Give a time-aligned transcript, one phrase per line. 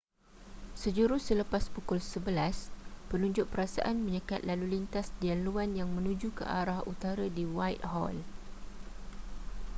[0.81, 2.73] sejurus selepas pukul 11:00
[3.13, 8.17] penunjuk perasaan menyekat lalu lintas di laluan yang menuju ke arah utara di whitehall